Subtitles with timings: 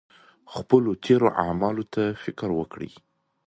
[0.53, 2.91] خپلو تېرو اعمالو ته فکر وکړئ.